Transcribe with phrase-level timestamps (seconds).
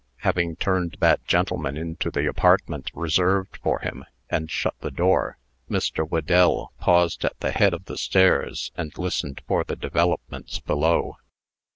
[0.21, 5.37] Having turned that gentleman into the apartment reserved for him, and shut the door,
[5.69, 6.03] Mr.
[6.03, 11.17] Whedell paused at the head of the stairs, and listened for the developments below.